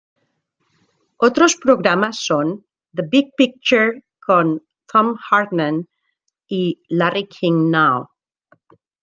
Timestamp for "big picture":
3.07-4.01